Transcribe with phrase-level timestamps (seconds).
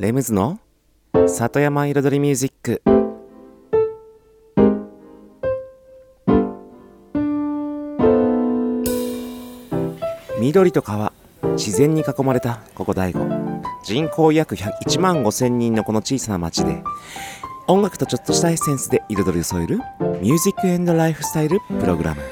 [0.00, 0.60] レムズの
[1.26, 2.82] 里山彩りミュージック。
[10.38, 11.12] 緑と川
[11.56, 13.26] 自然に囲まれたここ大悟。
[13.82, 16.80] 人口約1万5千人のこの小さな町で
[17.66, 19.78] 音楽とちょっとしたエッセンスで彩りを添える
[20.22, 22.22] ミュージックエンドライフスタイルプログラム。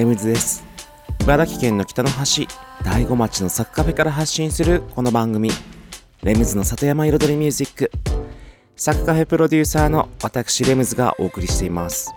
[0.00, 0.64] レムズです。
[1.20, 2.48] 茨城県の北の端
[2.82, 5.50] 大子町のサッカフェから発信するこの番組
[6.22, 7.90] レムズの里山彩りミュージック。
[8.76, 12.14] サッカフェプロデューサーの私レムズがお送りしています。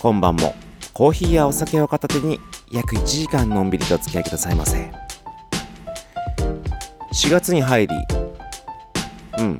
[0.00, 0.54] 今晩も
[0.94, 2.40] コーヒーやお酒を片手に
[2.70, 4.90] 約1時間のんびりとお付き合いくださいませ。
[7.12, 7.94] 4月に入り
[9.38, 9.58] うん。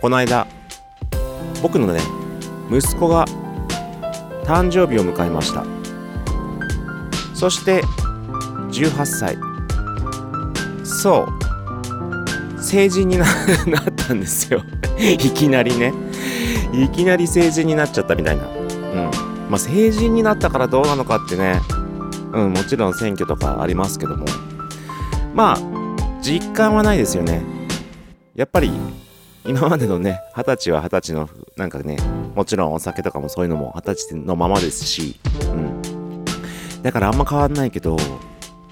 [0.00, 0.46] この間
[1.62, 2.00] 僕のね
[2.70, 3.26] 息子が
[4.44, 5.81] 誕生日を迎えました。
[7.42, 7.82] そして
[8.70, 9.36] 18歳。
[10.84, 11.26] そ
[12.56, 12.62] う。
[12.62, 13.24] 成人にな
[13.66, 14.62] なったんですよ。
[14.96, 15.92] いきなりね。
[16.72, 18.44] いきなり成人になっちゃったみたいな。
[18.44, 19.50] うん。
[19.50, 21.60] まあ成人になったからどうなのかってね。
[22.32, 24.24] うんもちろん選挙とかありますけども。
[25.34, 25.58] まあ
[26.22, 27.42] 実感はないですよね。
[28.36, 28.70] やっぱり
[29.44, 31.96] 今までのね二十歳は二十歳のなんかね
[32.36, 35.16] もちろんお酒とかもそういうのも二十歳のままですし、
[36.82, 37.96] だからあんま変わんないけど、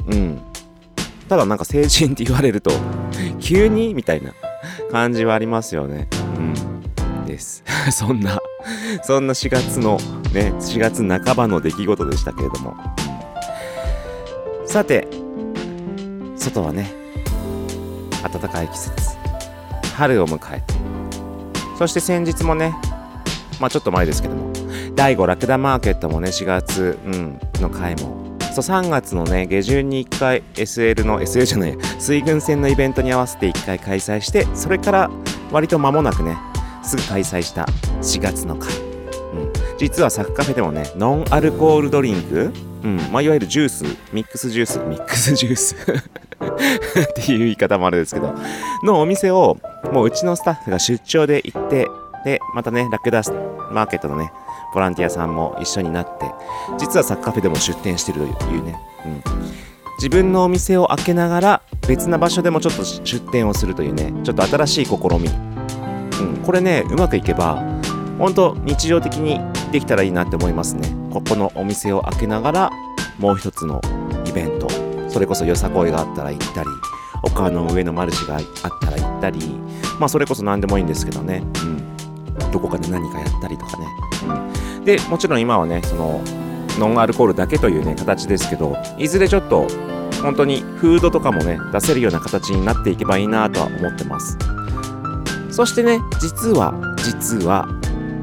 [0.07, 0.41] うん。
[1.29, 2.71] ただなんか成人って言われると、
[3.41, 4.33] 急にみたいな
[4.91, 6.09] 感じはありますよね。
[6.37, 7.25] うん。
[7.27, 7.63] です。
[7.93, 8.41] そんな、
[9.03, 9.99] そんな4月の
[10.33, 12.77] ね、4月半ばの出来事でしたけれども。
[14.67, 15.07] さて、
[16.37, 16.93] 外はね、
[18.23, 19.17] 暖かい季節。
[19.95, 20.75] 春を迎えて、
[21.79, 22.75] そして先日もね、
[23.61, 24.50] まあちょっと前ですけども、
[24.95, 35.11] 第5ラクダマーケットもね、4月、うん、の回も、そう、3月のね、下旬に1回 SL の、SL じゃない、水軍船のイベントに合わせて1回開催して、それから
[35.51, 36.37] 割と間もなくね、
[36.83, 37.67] すぐ開催した
[38.01, 38.69] 4月の回。
[39.33, 42.53] うん、実はサッカフェでもね、ノンアルコールドリンク、
[42.83, 48.35] うん、まあいわゆるジュース、ミックスジュース、ミックスジュース っていう言い方もあれですけど、
[48.85, 49.59] のお店を、
[49.93, 51.89] もううちのスタッフが出張で行って、
[52.25, 53.23] で、またね、ラクダ
[53.71, 54.33] マーケットのね、
[54.75, 56.27] ボランティアさんも一緒になって、
[56.79, 59.23] 実はサッカーフェでも出店してるというね、うん。
[59.99, 65.29] 自分のお店を開けながら、別な場所でもちょっと出店をするというね、ちょっと新しい試み。
[65.29, 67.63] うん、これね、うまくいけば、
[68.19, 69.41] 本当日常的に
[69.73, 70.89] できたらいいなって思いますね。
[71.13, 72.71] ここのお店を開けながら、
[73.19, 73.81] もう一つの
[74.27, 74.69] イベント、
[75.09, 76.69] それこそよさこいがあったら行ったり、
[77.23, 78.43] 丘の上のマルシがあっ
[78.81, 79.59] たら行ったり、
[79.99, 82.51] まあそれこそ何でもいいんですけどね、うん。
[82.51, 83.87] どこかで何かやったりとかね。
[84.85, 86.23] で、もちろん今はね、その、
[86.79, 89.67] ノンアルコールだけというね、形ですけど、いずれちょっと、
[90.23, 94.39] 本当にフードとかもね、出せるような形になっていけばいいなとは思ってます。
[95.51, 97.69] そしてね、実は、実は、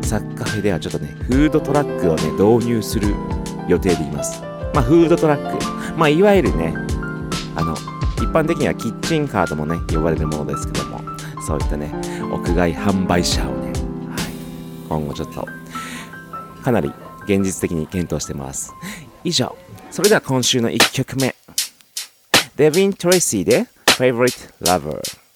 [0.01, 3.13] サッカフェではちょっとね、フードトラックをね、導入する
[3.67, 4.41] 予定でいます。
[4.73, 5.97] まあ、フードトラック。
[5.97, 6.73] まあ、いわゆるね、
[7.55, 7.73] あの、
[8.15, 11.01] 一般的にはキッチンカーともね、呼ばれるものですけども、
[11.45, 11.91] そういったね、
[12.31, 13.73] 屋外販売車をね、はい、
[14.87, 15.45] 今後ちょっと、
[16.67, 16.91] かなり
[17.23, 18.73] 現実的に検討してます。
[19.23, 19.55] 以上、
[19.89, 21.33] それでは今週の1曲目。
[22.57, 25.26] デビン・トレイシーで Favorite Lover。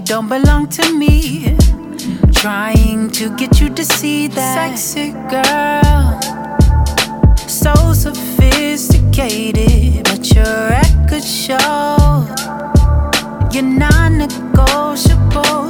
[0.00, 1.56] You don't belong to me.
[2.32, 6.18] Trying to get you to see that sexy girl,
[7.46, 11.98] so sophisticated, but your record show
[13.52, 15.58] you're non-negotiable.
[15.58, 15.69] You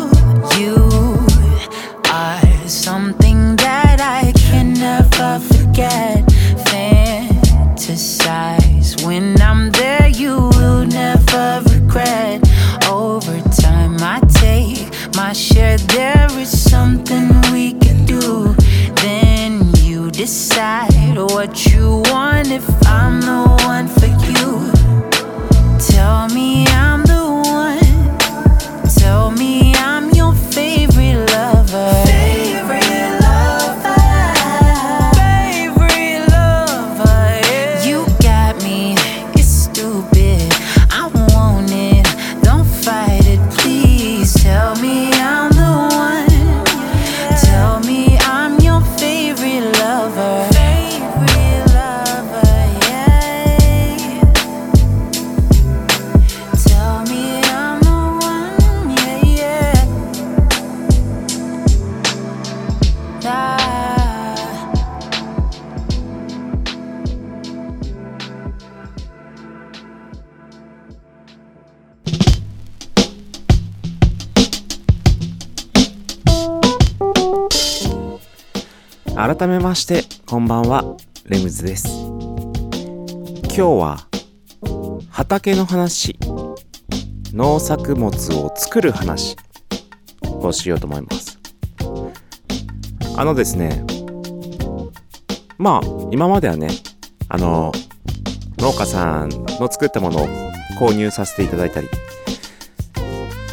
[79.22, 80.96] 改めましてこんばんは
[81.26, 81.88] レムズです。
[81.88, 83.98] 今日は
[85.10, 86.16] 畑の話
[87.34, 89.36] 農作物を作る話
[90.22, 91.38] をしようと思います。
[93.14, 93.84] あのですね
[95.58, 96.70] まあ今まではね
[97.28, 97.72] あの
[98.56, 100.28] 農家さんの作ったものを
[100.78, 101.88] 購入させていただいたり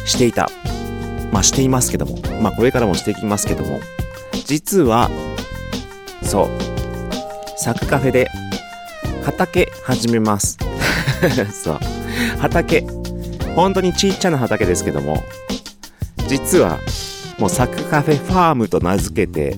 [0.06, 0.48] していた
[1.30, 3.80] まあしていますけどもまあこれからもしていきますけども
[4.46, 5.10] 実は
[6.28, 6.48] そう。
[7.58, 8.28] サクカフェで
[9.24, 10.58] 畑始めます。
[11.50, 11.78] そう。
[12.38, 12.86] 畑。
[13.56, 15.24] 本当にちっちゃな畑ですけども、
[16.28, 16.78] 実は
[17.38, 19.56] もうサクカフェファームと名付けて、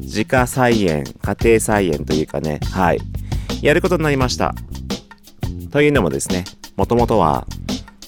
[0.00, 3.00] 自家菜園、家庭菜園というかね、はい。
[3.60, 4.54] やることになりました。
[5.70, 6.44] というのもですね、
[6.76, 7.46] もともとは、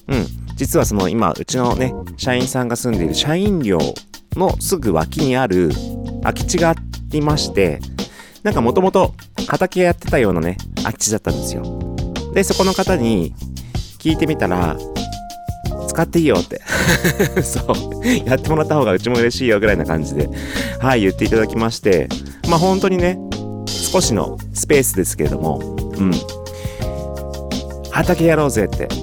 [0.08, 0.26] うん、
[0.56, 3.78] 実はその今、うちのね、社員さんが住んでいる社員寮
[4.36, 5.70] のすぐ脇にある
[6.22, 6.74] 空き地があっ
[7.18, 7.80] いまして、
[8.42, 9.14] なんかもともと
[9.48, 11.62] 畑やってたようなね、あっちだったんですよ。
[12.34, 13.34] で、そこの方に
[13.98, 14.76] 聞いてみたら、
[15.88, 16.60] 使っていいよって。
[17.42, 18.28] そう。
[18.28, 20.28] やってもらった方がうちも嬉しいよぐらいな感じで、
[20.80, 22.08] はい、言っていただきまして、
[22.48, 23.18] まあ本当にね、
[23.66, 26.12] 少しのスペースですけれども、うん。
[27.94, 28.88] 畑やろうぜって。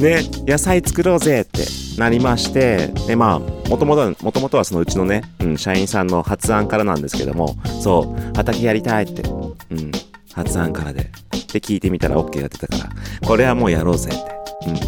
[0.00, 1.66] ね、野菜作ろうぜって
[1.98, 3.38] なりまして、で、まあ、
[3.68, 9.34] もともとは、もともとはそのうちのね、うん、社員さんの発案からなんですけども、そう、畑やりたいって、う
[9.74, 9.92] ん、
[10.32, 11.10] 発案からで。
[11.52, 12.88] で、聞いてみたら OK やってたから、
[13.26, 14.20] これはもうやろうぜって。
[14.66, 14.78] うん。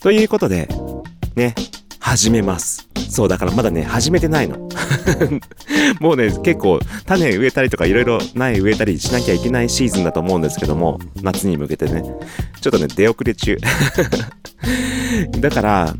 [0.00, 0.68] ということで、
[1.36, 1.54] ね、
[2.00, 2.88] 始めます。
[3.08, 4.65] そう、だからまだね、始めてないの。
[6.00, 12.02] もうね、結構、種植えたりとかいろいろ苗植えたりしなきゃいけないシーズンだと思うんですけども、夏に向けてね、
[12.60, 13.56] ちょっとね、出遅れ中。
[15.40, 15.94] だから、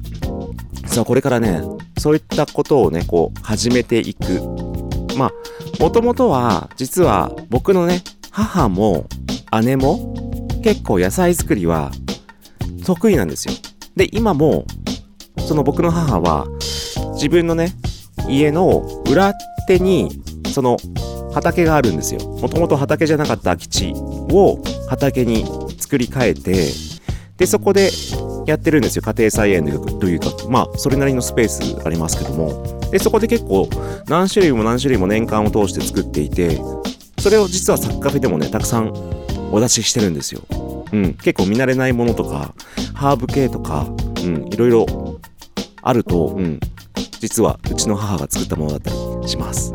[0.87, 1.61] そう、これからね、
[1.99, 4.43] そういったことをね、こう、始めていく。
[5.17, 5.33] まあ、
[5.83, 9.07] もともとは、実は僕のね、母も
[9.63, 10.15] 姉も
[10.63, 11.91] 結構野菜作りは
[12.85, 13.55] 得意なんですよ。
[13.95, 14.67] で、今も、
[15.47, 16.47] その僕の母は、
[17.15, 17.73] 自分のね、
[18.29, 19.35] 家の裏
[19.67, 20.21] 手に、
[20.53, 20.77] その
[21.35, 22.21] 畑があるんですよ。
[22.21, 25.45] もともと畑じゃなかった空き地を畑に
[25.79, 26.69] 作り変えて、
[27.37, 27.91] で、そこで
[28.47, 29.03] やってるんですよ。
[29.03, 29.67] 家庭菜園
[30.01, 32.81] というか、まあ、それなりのスペースありますけども。
[32.91, 33.69] で、そこで結構、
[34.09, 36.59] 何種類も何種類も年間を通して作っていて、
[37.19, 38.93] それを実はサッカフェでもね、たくさん
[39.53, 40.43] お出ししてるんですよ。
[40.93, 42.55] うん、結構見慣れないものとか、
[42.95, 43.87] ハーブ系とか、
[44.23, 44.87] うん、いろいろ
[45.83, 46.61] あると、うん、
[47.27, 48.91] 実はうちの母が作ったものだった
[49.21, 49.73] りします。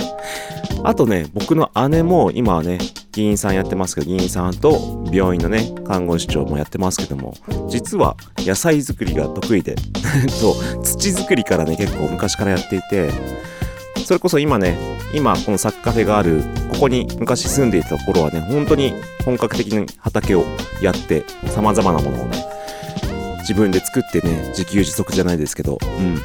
[0.86, 2.78] あとね、僕の姉も今はね、
[3.12, 7.34] 議員さんやってますけど、議員さんと病院のね、看護師長もやってますけども、
[7.68, 9.76] 実は野菜作りが得意で、
[10.32, 13.12] そう、土作りからね、結構昔からやっていて、
[14.06, 14.78] それこそ今ね、
[15.14, 16.42] 今このサッカフェがある、
[16.72, 18.94] ここに昔住んでいた頃はね、本当に
[19.26, 20.46] 本格的に畑を
[20.82, 22.46] やって、様々なものをね、
[23.42, 26.22] 自分で作ってね、自給自足じゃないですけど、うん、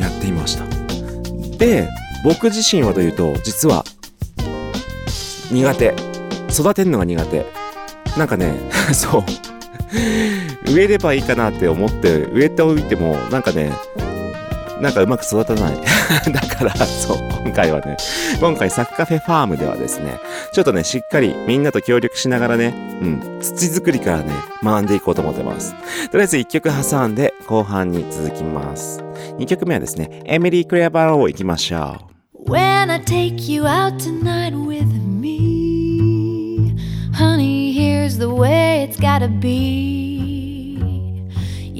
[0.00, 0.64] やっていました。
[1.58, 1.88] で、
[2.24, 3.84] 僕自身はというと、実は、
[5.50, 5.94] 苦手。
[6.50, 7.46] 育てるのが苦手。
[8.16, 8.54] なんかね、
[8.92, 9.24] そう。
[10.72, 13.72] 植えればいいかなって思って植えておいてもなんかね
[14.80, 15.76] なんかうまく育たない。
[16.32, 17.96] だからそう今回はね
[18.40, 20.18] 今回サッカフェファームではですね
[20.52, 24.32] ちょっとねしっかりみんなと協力しながらねうん土作りからね
[24.62, 25.74] 学んでいこうと思ってます。
[26.10, 29.02] とりあえず1曲挟んで後半に続きます。
[29.38, 31.96] 2曲目はですねエミリー・クレアバローを行きましょ
[32.46, 32.50] う。
[32.50, 36.74] When I take you out tonight with me,
[37.12, 39.99] honey, here's the way it's gotta be.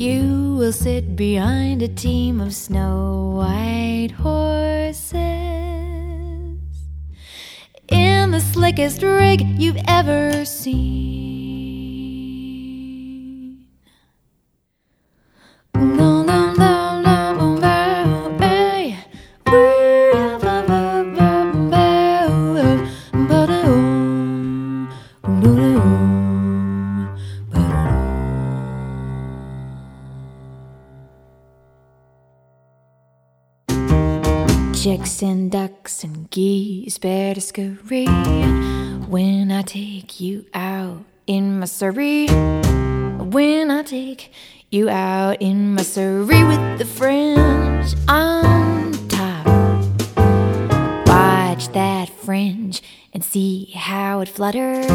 [0.00, 5.12] You will sit behind a team of snow white horses
[7.87, 11.61] in the slickest rig you've ever seen.
[35.23, 42.27] And ducks and geese better scurry when I take you out in my Surrey.
[42.27, 44.33] When I take
[44.71, 49.47] you out in my Surrey with the fringe on top.
[51.07, 54.87] Watch that fringe and see how it flutters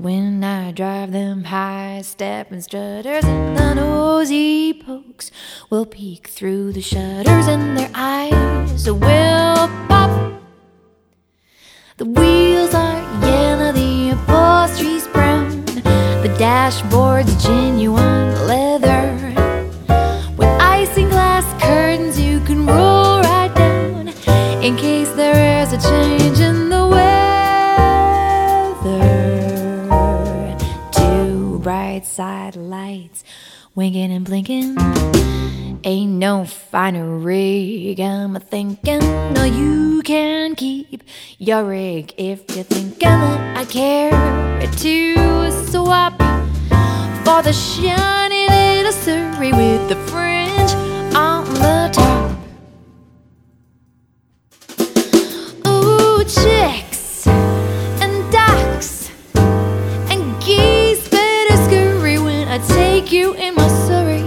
[0.00, 5.30] when I drive them high stepping strutters and the nosy pokes
[5.68, 10.40] will peek through the shutters and their eyes will pop.
[11.98, 17.59] The wheels are yellow, the upholstery's brown, the dashboard's genuine
[32.90, 33.24] lights
[33.74, 34.76] winking and blinking.
[35.84, 39.00] Ain't no finer rig, I'm a thinking.
[39.32, 41.02] No, you can keep
[41.38, 44.10] your rig if you're thinking that I care
[44.84, 46.18] to swap
[47.24, 50.72] for the shiny little Surrey with the fringe
[51.14, 52.09] on the top.
[63.10, 64.22] Take you in my Surrey.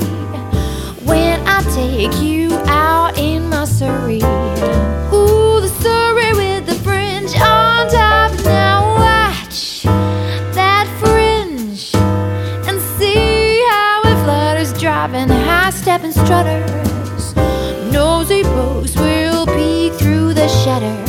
[1.06, 4.18] When I take you out in my Surrey.
[5.14, 8.32] Ooh, the Surrey with the fringe on top.
[8.44, 9.84] Now watch
[10.54, 11.96] that fringe
[12.68, 17.36] and see how it flutters, driving high stepping strutters.
[17.94, 21.03] Nosy pokes will peek through the shutters,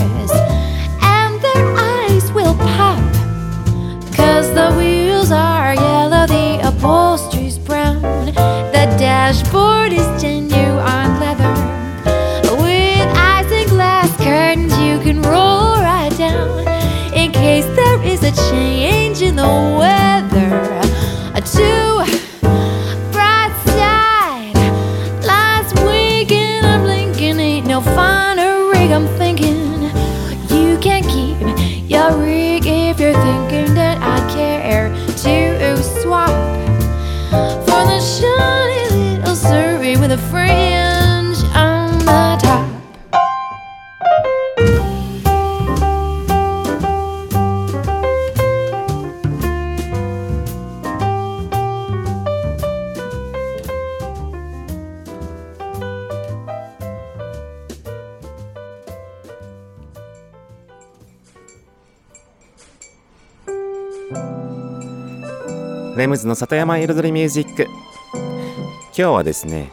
[66.15, 69.73] ムズの里山彩りミュージック今日はですね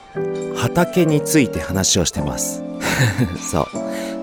[0.56, 2.64] 畑について話をしてます。
[3.52, 3.68] そう。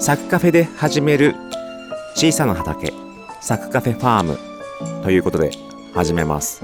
[0.01, 1.37] サクカフェで始める
[2.17, 2.93] 小さな畑。
[3.41, 4.39] サクカフェファーム
[5.05, 5.53] ということで
[5.95, 6.63] 始めます。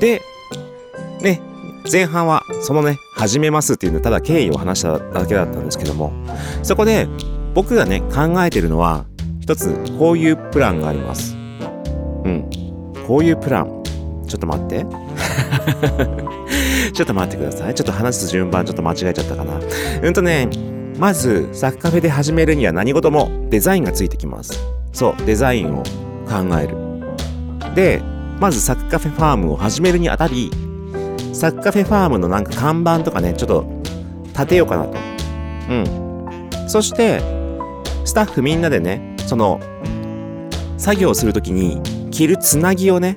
[0.00, 0.20] で
[1.22, 1.40] ね
[1.90, 6.12] 前半はそのね始めますっていうのただ経緯を話しただけだったんですけども
[6.62, 7.08] そこで
[7.54, 9.06] 僕がね考えてるのは
[9.40, 11.34] 一つこういうプランがあります。
[11.34, 12.50] うん。
[13.06, 13.81] こういうプラン
[14.32, 14.86] ちょっと待って。
[16.94, 17.74] ちょっと待ってください。
[17.74, 19.60] ちょっと話す順番ちょっと間違えちゃったかな。
[20.02, 20.48] うんとね
[20.98, 24.58] まずサッカフェで始めるには何事もデザインがついてきます。
[24.92, 25.82] そうデザインを
[26.26, 26.76] 考える。
[27.74, 28.00] で
[28.40, 30.50] まずサッカフェファームを始めるにあたり
[31.34, 33.66] サッカフェファームのなんか看板とかねちょっと
[34.28, 34.96] 立てようかなと。
[35.68, 36.48] うん。
[36.68, 37.20] そして
[38.06, 39.60] スタッフみんなでねその
[40.78, 43.16] 作業するときに着るつなぎをね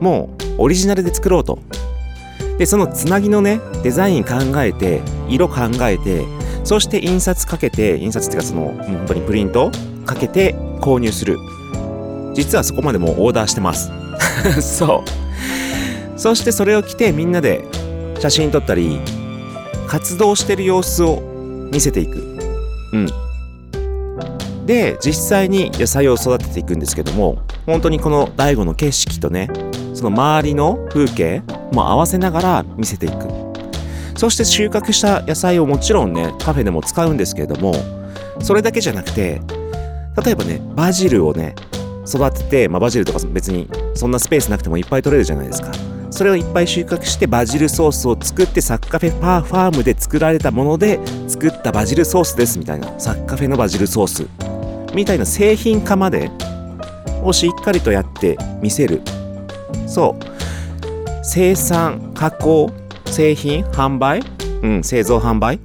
[0.00, 1.58] もうオリジナルで作ろうと。
[2.58, 6.26] でそのつなぎのねデザイン考えて色考えて
[6.62, 9.70] そして印刷かけて印刷っていうかそのもう本当にプリント
[10.04, 11.38] かけて購入する。
[12.34, 13.90] 実はそこまでもうオーダーしてます。
[14.60, 16.18] そう。
[16.18, 17.64] そしてそれを着てみんなで
[18.18, 19.00] 写真撮ったり
[19.86, 21.22] 活動してる様子を
[21.72, 22.38] 見せていく。
[22.92, 23.06] うん。
[24.66, 29.48] で実際に野菜を育てていくんですけども本当にこの醍醐の景色とね
[30.00, 31.42] その周りの風景
[31.72, 33.28] も合わせながら見せていく。
[34.16, 37.74] そして収穫した野菜をもちろんねカフェでも使うんですけれども
[38.40, 39.40] それだけじゃなくて
[40.24, 41.54] 例えばねバジルをね
[42.06, 45.70] 育てて、まあ、バジルとか別にそんなスペースなくてもいっぱい取れるじゃないですか。
[46.10, 54.26] それをいっぱい収穫してバジルソースを作ってサッカフェパーファームで作られたもので作ったバジルソースですみたいなサッカフェのバジルソース
[54.94, 56.30] みたいな製品化まで
[57.22, 59.02] をしっかりとやって見せる。
[59.86, 60.24] そう。
[61.24, 62.72] 生産加工
[63.06, 64.22] 製品販売？
[64.62, 65.60] うん製造販売？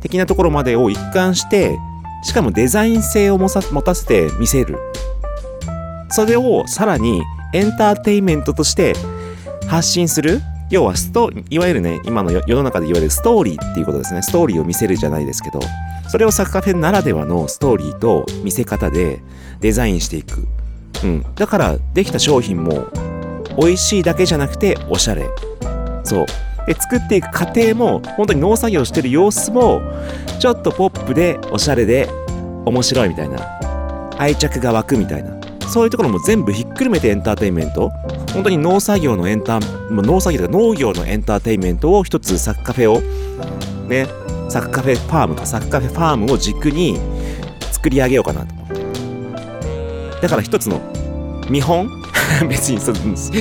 [0.00, 1.76] 的なところまでを一貫して
[2.22, 3.48] しかもデザイン性を持
[3.82, 4.78] たせて見せる。
[6.10, 7.22] それをさらに
[7.52, 8.94] エンターテインメントとして
[9.66, 10.40] 発信する。
[10.70, 14.20] 要はストいわゆるね今の世の中で言われるストーリーっていうことですね。
[14.20, 15.60] ストーリーを見せるじゃないですけど
[16.08, 19.22] それをサッカーフェならではのストーリーと見せ方で
[19.60, 20.46] デザインしていく、
[21.04, 22.86] うん、だからできた商品も
[23.58, 25.28] 美味しいだけじゃなくておしゃれ。
[26.04, 26.26] そう。
[26.66, 29.80] で作っていく過程も本当に農作業してる様子も
[30.38, 32.08] ちょっとポップでおしゃれで
[32.66, 33.38] 面白いみたいな。
[34.18, 35.38] 愛着が湧くみたいな。
[35.68, 37.90] そういうところも全部ひっくるめてエンターテインメント。
[38.32, 43.00] 本当に農作業のエンター農作業とか農業のエンターテインメントを一つサッカフェを
[43.88, 44.06] ね
[44.50, 45.46] サッカフェファームか。
[45.46, 46.98] サッカフェファームを軸に
[47.72, 48.54] 作り上げようかなと。
[48.54, 50.80] 思ってだから一つの
[51.48, 51.88] 見本
[52.48, 52.98] 別にその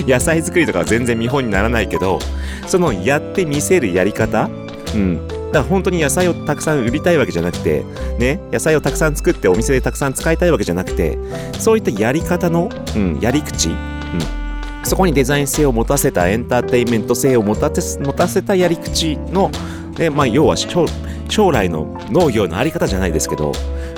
[0.08, 2.20] 野菜作りとかは全然見本にならないけど
[2.66, 4.50] そのやってみせるやり方？
[4.94, 5.28] うん。
[5.28, 7.86] だから本当に野菜をたくさん売りたいわけじゃなくて、
[8.20, 11.18] ね、野菜をたくさん作ってお店でたくさん使いたいわけじゃなくて、
[11.58, 13.76] そういったやり方の、うん、やり口、うん、
[14.84, 19.50] そこにデザイン性を持たせたエンターテインメント性を持た持たせたやり口の、
[19.98, 20.86] ねまあ、要は将
[21.52, 23.54] 来の農業のあり方じゃないですけど、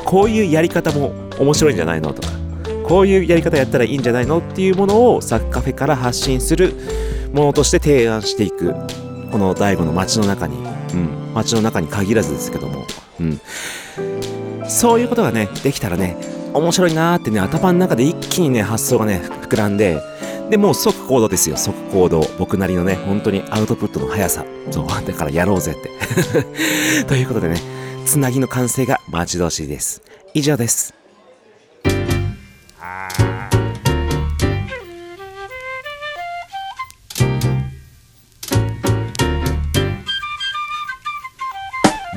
[0.05, 2.13] こういうやり方も面白いんじゃないの？
[2.13, 2.27] とか、
[2.89, 6.73] こういうやり方やったらいいんじゃないのっていうものをサッカフェから発信する
[7.31, 8.73] ものとして提案していく。
[9.31, 12.87] この大悟の街の中に、うん、街の中に限らずですけども、
[13.19, 13.39] うん。
[14.67, 16.17] そういうことがね、できたらね、
[16.51, 20.01] 面白いなーってね、頭の中で一気にね、発想がね、膨らんで、
[20.49, 22.21] で、もう即行動ですよ、即行動。
[22.39, 24.45] 僕なりのね、本当にアウトプットの速さ。
[24.71, 25.91] そう、 だからやろうぜって。
[27.05, 27.61] ということでね、
[28.05, 30.01] つなぎの完成が待ち遠しいです。
[30.33, 30.98] 以上です。
[32.81, 33.28] Ah.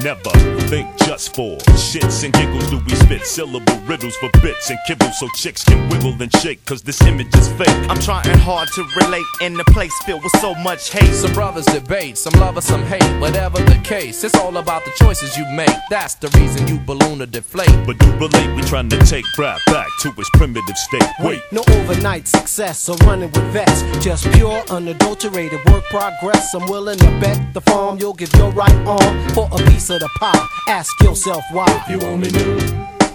[0.05, 0.31] Never
[0.67, 5.13] think just for shits and giggles do we spit syllable riddles for bits and kibbles
[5.15, 7.69] so chicks can wiggle and shake cause this image is fake.
[7.89, 11.13] I'm trying hard to relate in a place filled with so much hate.
[11.15, 13.05] Some brothers debate, some lovers, some hate.
[13.21, 15.77] Whatever the case, it's all about the choices you make.
[15.89, 17.71] That's the reason you balloon or deflate.
[17.87, 21.09] But do relate, we trying to take rap back to its primitive state.
[21.21, 23.83] Wait, no overnight success or running with vets.
[24.05, 26.55] Just pure, unadulterated work progress.
[26.55, 29.92] I'm willing to bet the farm you'll give your right arm for a piece of
[29.99, 30.47] the pie.
[30.69, 31.67] Ask yourself why.
[31.87, 32.57] If you only knew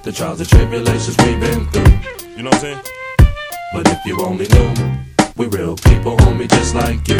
[0.04, 2.36] the trials and tribulations we've been through.
[2.36, 2.82] You know what I'm saying?
[3.74, 5.04] But if you only knew,
[5.36, 7.20] we real people, homie, just like you.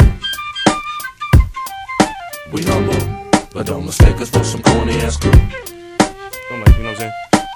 [2.52, 5.32] We humble, but don't mistake us for some corny ass crew.
[5.32, 7.12] Don't like, you know what I'm saying?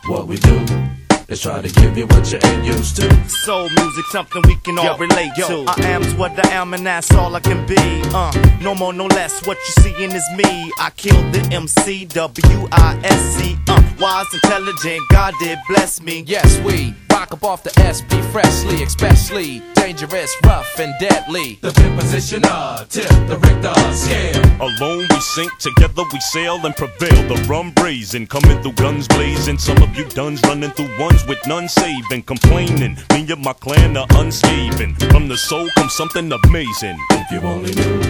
[0.06, 3.28] What we do is try to give you what you ain't used to.
[3.28, 5.70] Soul music, something we can all yo, relate yo, to.
[5.70, 7.76] I am's what I am, and that's all I can be.
[8.14, 9.46] Uh, no more, no less.
[9.46, 10.72] What you seeing is me.
[10.78, 13.56] I killed the MC, W I S C.
[13.68, 16.24] Uh, wise, intelligent, God did bless me.
[16.26, 21.58] Yes, we rock up off the SB freshly, especially dangerous, rough, and deadly.
[21.60, 24.68] The pin position, uh, tip the Richter scale.
[24.68, 27.20] Alone we sink, together we sail and prevail.
[27.26, 29.58] The rum brazen, coming through guns blazing.
[29.58, 32.96] Some of you duns running through ones with none saving, complaining.
[33.12, 35.02] Me and my clan are unscathed.
[35.10, 36.96] From the soul comes something amazing.
[37.10, 38.00] If you only knew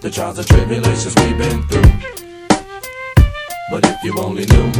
[0.00, 1.92] the trials and tribulations we've been through.
[3.70, 4.72] But if you only knew,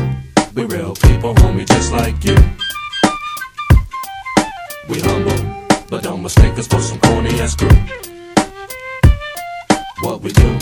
[0.55, 2.37] we real people, homie, just like you.
[4.89, 5.62] We humble,
[5.93, 7.69] but don't mistake us for some corny ass crew.
[10.01, 10.59] What we do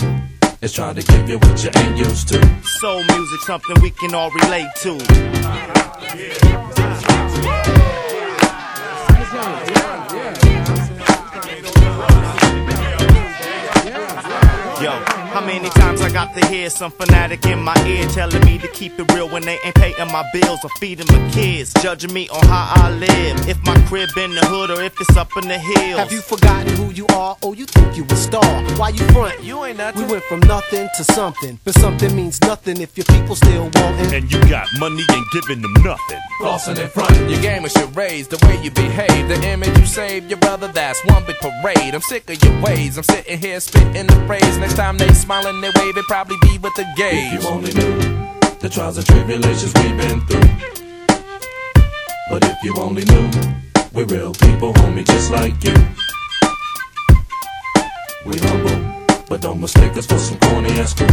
[0.61, 2.63] is try to give you what you ain't used to.
[2.63, 4.91] Soul music, something we can all relate to.
[14.83, 18.57] Yo, how many times I got to hear some fanatic in my ear telling me
[18.59, 22.13] to keep it real when they ain't paying my bills or feeding my kids, judging
[22.13, 25.29] me on how I live, if my crib in the hood or if it's up
[25.41, 25.99] in the hills.
[25.99, 27.37] Have you forgotten who you are?
[27.43, 28.43] Oh, you think you a star?
[28.75, 29.41] Why you front?
[29.41, 30.05] You ain't nothing.
[30.05, 34.13] We went from nothing to something, but something means nothing if your people still wanting.
[34.13, 36.19] And you got money and giving them nothing.
[36.41, 37.15] Flossing in front.
[37.29, 40.67] Your game is your raise, the way you behave, the image you save, your brother,
[40.67, 41.95] that's one big parade.
[41.95, 42.97] I'm sick of your ways.
[42.97, 44.57] I'm sitting here spitting the phrase.
[44.57, 47.33] Next time they smiling, they wave, it probably be with the gauge.
[47.33, 47.93] If you only knew
[48.59, 50.49] the trials and tribulations we've been through.
[52.29, 53.29] But if you only knew,
[53.93, 55.75] we're real people, homie, just like you.
[58.25, 61.07] We humble, but don't mistake us for some corny ass cool.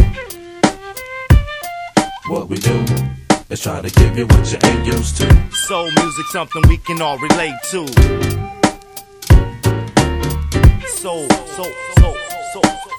[2.33, 2.85] What we do
[3.49, 5.51] is try to give you what you ain't used to.
[5.51, 7.87] Soul music, something we can all relate to.
[10.87, 12.15] Soul, soul, soul,
[12.53, 12.98] soul.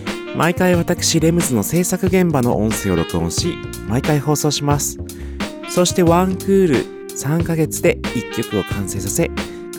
[0.35, 4.97] 毎回私レムズの制作現場の音声を録音し毎回放送します。
[5.69, 6.75] そしてワンクール
[7.09, 9.29] 3ヶ月で1曲を完成させ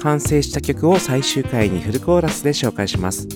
[0.03, 3.29] 完成した曲を最終回にフルコーラスで紹介します。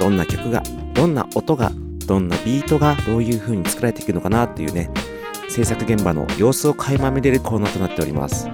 [0.00, 0.62] どんな曲が
[0.94, 1.72] どんな音が
[2.06, 4.90] どんなビートがどういう風に作られていくのかなっていうね
[5.48, 8.48] 制作現場の様子を垣間見れるコーナーとなっております。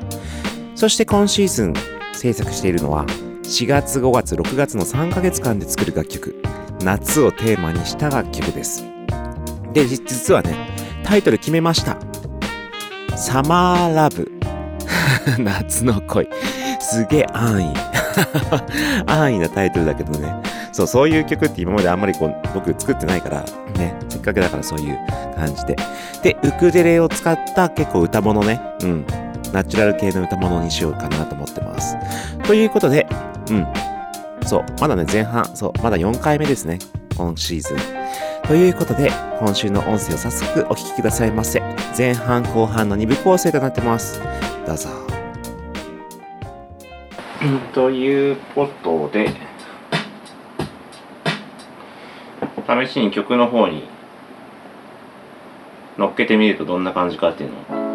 [0.74, 1.74] そして今シーズン
[2.14, 3.06] 制作しているのは
[3.44, 6.41] 4月5月6月の3ヶ月間で作る楽曲。
[6.84, 8.84] 夏をテーマにした楽曲です。
[9.72, 10.54] で実はね
[11.04, 11.98] タイトル決めました。
[13.16, 14.30] サマーラブ。
[15.38, 16.28] 夏の恋。
[16.80, 17.80] すげえ安易。
[19.06, 20.34] 安易なタイトルだけどね。
[20.72, 23.44] そう、そういう曲って今まであんまりこう、僕作ってないから、
[23.78, 24.98] ね、せっかくだからそういう
[25.36, 25.76] 感じで。
[26.22, 29.06] で、ウクレレを使った結構歌物ね、うん、
[29.52, 31.96] ナチュラル系の歌物にしようかなと思ってます。
[32.44, 33.06] ということで、
[33.50, 33.66] うん、
[34.52, 36.78] そう、まだね、前半、そう、まだ4回目ですね、
[37.16, 37.78] 今シーズン。
[38.46, 39.10] ということで、
[39.40, 41.62] 今週の音声を早速お聞きくださいませ。
[41.96, 44.20] 前半後半の2部構成となってます。
[44.66, 44.90] どうぞ。
[47.72, 49.30] ということで、
[52.86, 53.84] 試しに曲の方に
[55.96, 57.91] 乗っけてみるとどんな感じかっていうのを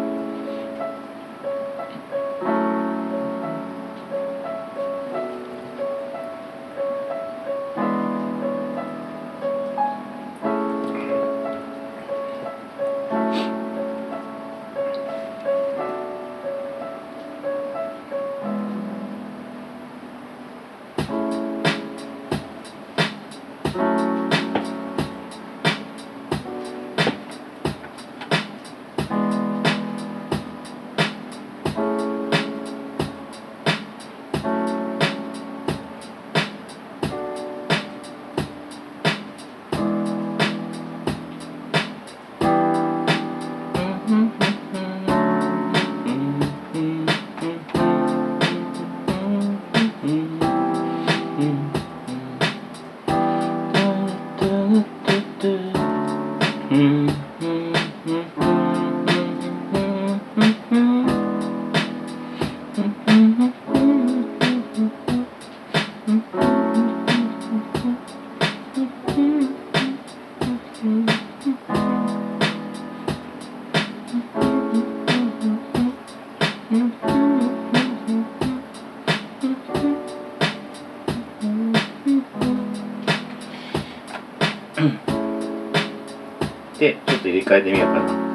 [87.58, 88.28] えてみようかな。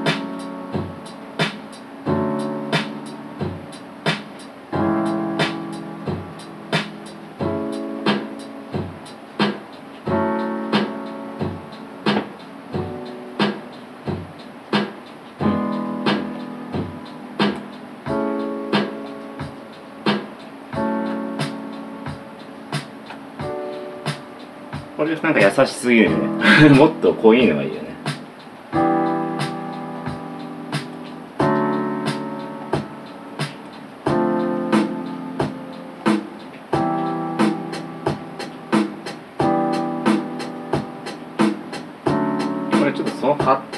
[24.96, 27.83] これなんか優しすぎるね もっと濃いのがいいよ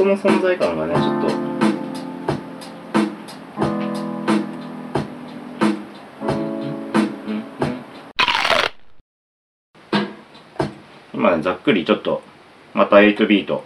[0.05, 1.45] のハットの存在感がねちょっと。
[11.13, 12.21] 今ねざっくりちょっと
[12.73, 13.63] また8ビート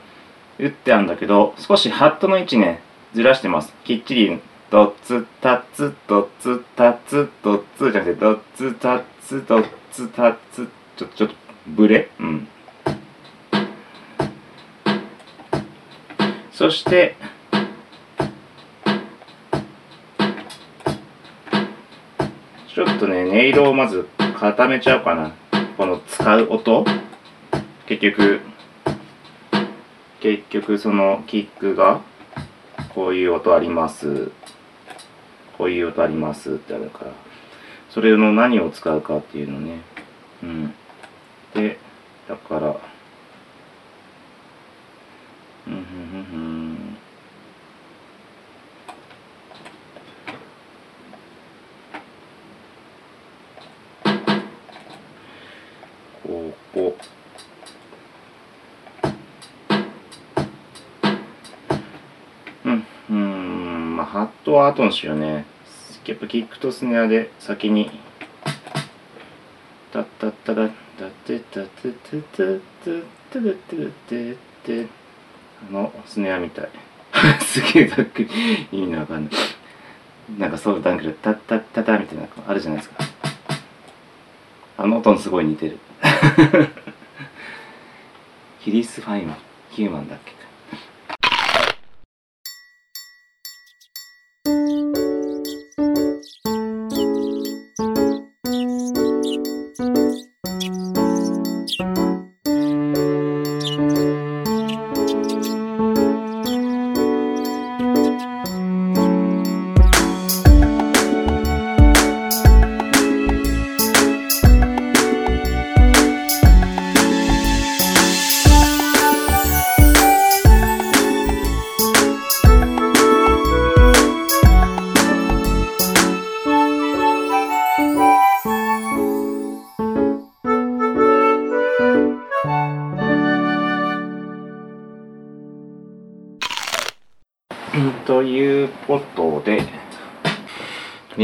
[0.59, 2.81] 打ってあるんだけど少しハットの位置ね
[3.13, 3.73] ずらしてます。
[3.83, 10.69] きっちりドッツタツドッツタツドッツじゃなくてドッツタツドッツタツ。
[10.95, 11.35] ちょっとちょっと
[11.67, 12.09] ブレ？
[12.19, 12.47] うん。
[16.59, 17.15] そして
[22.67, 25.31] ちょっとね音色をまず固めちゃおうかな。
[25.77, 26.83] この使う音。
[27.87, 28.41] 結局
[30.19, 32.01] 結局そのキックが
[32.93, 34.29] こういう音あります。
[35.57, 37.13] こういう音ありますってあるから。
[37.89, 39.79] それの何を使うかっていうのね。
[40.43, 40.73] うん。
[41.53, 41.79] で
[42.27, 42.88] だから
[64.79, 65.45] 後にしようね。
[66.05, 67.91] やっぱキックとスネアで先に
[69.93, 73.75] 「タッタッタラッタッタッタッテタッテタッテタッテ
[74.07, 74.87] タッテ」
[75.69, 76.69] あのスネアみたい
[77.41, 78.29] すげえざっくり
[78.71, 79.33] 意味のわかんない
[80.39, 83.03] なんかソウダンクル「タッタッタッタ」みたいなのあるじゃないですか
[84.77, 85.77] あの音にすごい似てる
[88.61, 89.37] ヒリス・ファイマン
[89.69, 90.38] ヒューマンだっけ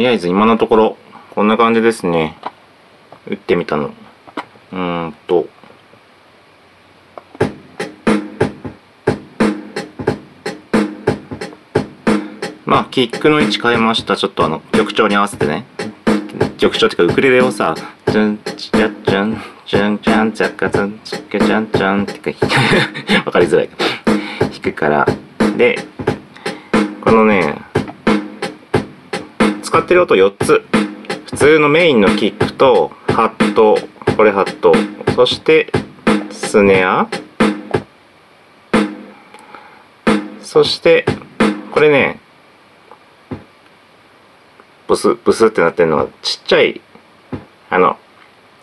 [0.05, 0.97] りあえず今のところ、
[1.33, 2.37] こんな感じですね。
[3.25, 3.87] 打ってみたの。
[4.71, 5.47] うーんと。
[12.67, 14.15] まあ、キックの位置変えました。
[14.15, 15.65] ちょっとあの、曲調に合わせてね。
[16.59, 17.73] 曲調っていうか、ウクレレをさ、
[18.05, 22.45] チュン、チャチュン、チュン、チャン、チャカツン、チッケチャン、チャンってか、
[23.25, 23.69] わかりづらい。
[24.51, 25.07] 弾くから。
[25.57, 25.79] で、
[27.01, 27.55] このね、
[29.75, 30.63] 使ってる音4つ。
[31.25, 33.77] 普通のメインのキックと、ハット、
[34.15, 34.71] これハット、
[35.17, 35.69] そして、
[36.31, 37.09] スネア、
[40.41, 41.05] そして、
[41.73, 42.21] これね、
[44.87, 46.79] ブス、ブスってなってるのが、ちっちゃい、
[47.69, 47.97] あの、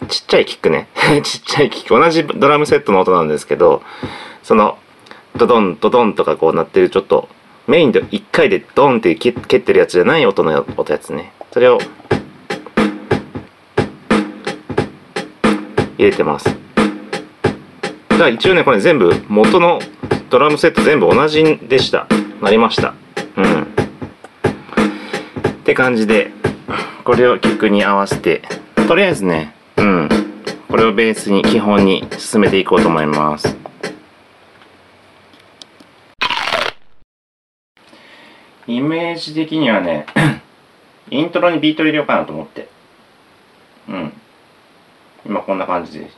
[0.08, 0.88] ちっちゃいキックね。
[1.22, 1.90] ちっちゃいキック。
[1.90, 3.82] 同じドラムセットの音なんですけど、
[4.42, 4.78] その、
[5.36, 7.28] ドドン、ドドンとかこうなってるちょっと、
[7.66, 11.32] メインで1回でドンって蹴ってるやつじゃない音の音やつね。
[11.52, 11.78] それを、
[15.98, 16.46] 入れてます。
[16.46, 19.80] だから一応ね、これ全部元の
[20.30, 22.06] ドラムセット全部同じでした。
[22.40, 22.94] なりました。
[23.36, 23.62] うん。
[23.62, 23.66] っ
[25.64, 26.30] て感じで、
[27.04, 28.42] これを曲に合わせて、
[28.88, 30.08] とりあえずね、うん。
[30.68, 33.56] これをベースに基本に進めていこうと思います。
[38.66, 40.06] イメージ的にはね、
[41.10, 42.68] イントロにビート入れようかなと思って。
[43.88, 44.12] うん。
[45.26, 46.10] 今こんな感じで。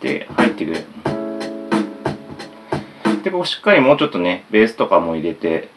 [0.00, 0.84] で、入ってくる。
[3.22, 5.68] で、ここしっかりもうちょっとね、ベースとかも入れて、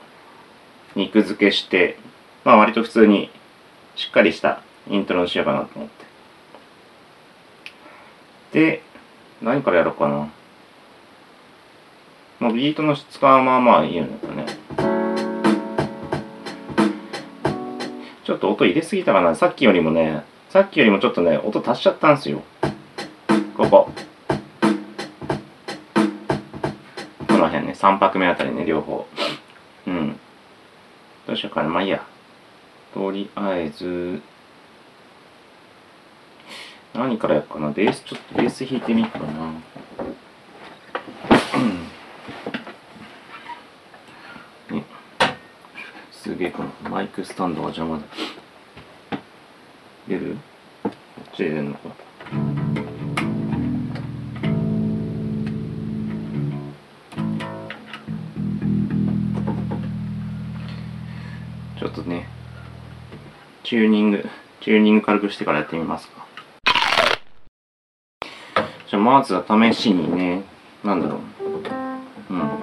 [0.95, 1.97] 肉付けして、
[2.43, 3.29] まあ割と普通に
[3.95, 5.87] しっかりしたイントロにしようかなと思っ
[8.51, 8.59] て。
[8.59, 8.81] で、
[9.41, 10.29] 何からやろうかな。
[12.39, 14.45] まあ、ビートの質感はまあまあいいんだけどね。
[18.23, 19.35] ちょっと音入れすぎたかな。
[19.35, 22.43] さっきよりもね、さっきよりもちょっとね音足しちゃったんですよ。
[23.55, 23.91] ここ。
[27.27, 29.07] この辺ね3拍目あたりね両方。
[29.87, 30.19] うん。
[31.25, 32.05] どうしようかなまあいいや。
[32.93, 34.21] とりあえず。
[36.97, 39.31] 何からやっかなベースちょっとベース弾いてみようかなう
[41.59, 41.83] ん
[44.75, 44.83] ね
[46.27, 46.69] すげえこの。
[46.89, 48.03] マイクスタンドが邪魔だ。
[50.09, 50.35] 出る？
[50.83, 50.93] こっ
[51.33, 51.79] ちで出るのか。
[61.79, 62.27] ちょっとね
[63.63, 64.25] チューニング
[64.59, 66.27] チューニング軽くしてからやってみますか。
[68.89, 70.43] じゃあまずは試しにね
[70.83, 71.21] なんだろ
[72.29, 72.33] う。
[72.33, 72.56] うん。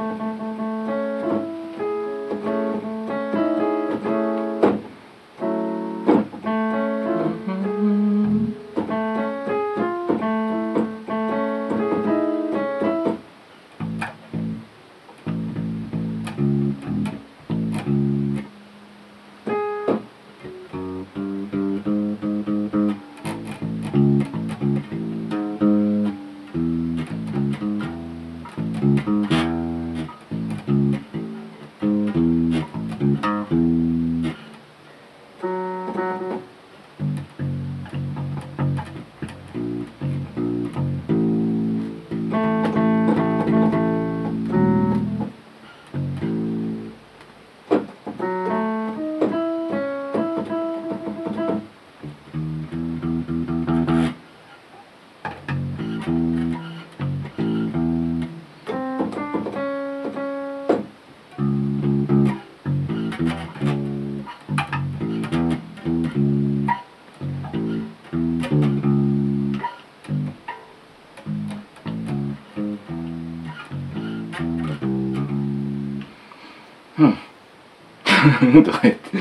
[78.65, 79.19] とか言って。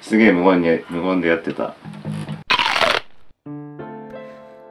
[0.00, 1.74] すげえ無言に無言でやってた。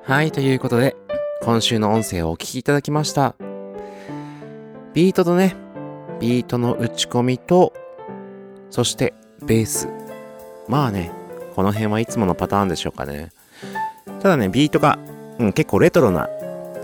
[0.05, 0.95] はいということで
[1.41, 3.35] 今週の音声をお聞きいただきました。
[4.93, 5.55] ビートとね
[6.19, 7.73] ビートの打ち込みと
[8.73, 9.13] そして
[9.45, 9.87] ベース。
[10.67, 11.11] まあね
[11.55, 13.29] この辺はいつものパターンでしょうかね。
[14.19, 14.97] ただねビートが、
[15.37, 16.27] うん、結構レトロな、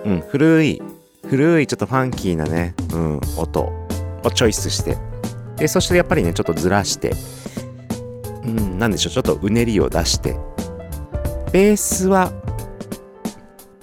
[0.05, 0.79] うん、古い
[1.27, 3.61] 古いちょっとファンキーなね、うん、音
[4.23, 4.97] をチョイスして。
[5.57, 7.13] でそしてやっぱりねちょっとずらして。
[8.43, 10.37] うんなんでしょうちょっとうねりを出して。
[11.51, 12.31] ベースは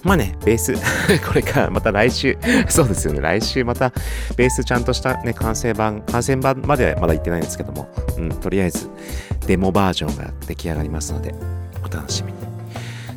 [0.07, 0.73] まあねベース。
[1.27, 2.37] これからまた来週。
[2.69, 3.19] そうですよね。
[3.19, 3.91] 来週また
[4.37, 7.89] ベースちゃんとしたね完成版完成版まではまだ行ってないんですけども。
[8.17, 8.89] うんとりあえず
[9.45, 11.35] デモバージョンが出来上がりますので
[11.85, 12.37] お楽しみに。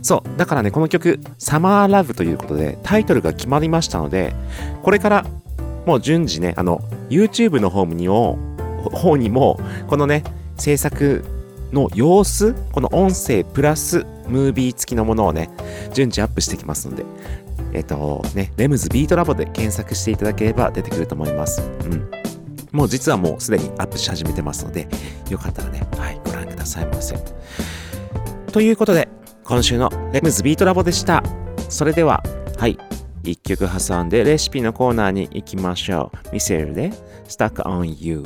[0.03, 4.35] そうだからねこの曲「サマーラブということでタイトルが決まりましたので
[4.83, 5.26] これから
[5.87, 8.38] もう順次ねあの YouTube の方にも
[8.92, 10.24] 方にもこのね
[10.57, 11.24] 制作
[11.72, 15.50] の様子この音声プラスムービー付きのものをね
[15.92, 17.04] 順次アップしてきますので
[17.72, 21.62] えっ、とねレムズビートラボで検索していただければ出てくると思います。
[21.62, 22.11] うん。
[22.73, 24.88] もう実はもうすでにアップし始めてますので
[25.29, 27.16] よかったらねはいご覧くださいませ。
[28.52, 29.08] ということで
[29.44, 31.23] 今週のレムズビートラボでした。
[31.68, 32.23] それでは
[32.58, 32.79] はい
[33.23, 36.35] 一曲挟んでレシピのコーナーに行きましょう。
[36.35, 36.90] ミセルで
[37.29, 38.25] Stuck on You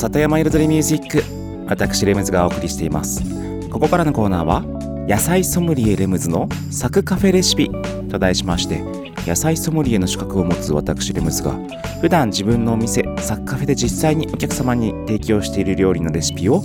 [0.00, 1.22] 里山彩りミュージック
[1.68, 3.22] 私レムズがお送りしています。
[3.68, 4.62] ここからのコーナーは
[5.06, 7.70] 野菜ソムリエレムズのサクカフェレシピ
[8.10, 8.82] と題しまして
[9.26, 11.52] 野菜ソムリエの資格を持つ私レムズが
[12.00, 16.62] 普段自分のお店サクカフェで実際にお客様に提供している料理のレシピを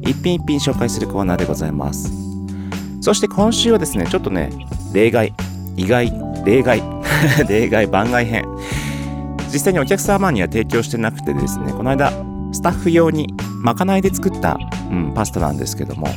[0.00, 2.10] 一品一品紹介するコーナーでございます。
[3.02, 4.50] そして今週はですねちょっとね
[4.94, 5.34] 例外
[5.76, 6.10] 意外
[6.46, 6.82] 例外
[7.46, 8.46] 例外番外編。
[9.52, 13.28] 実際にお客様には提供してなくてですねこの間スタッフ用に
[13.62, 14.58] まかないで作った、
[14.90, 16.08] うん、パスタなんですけども。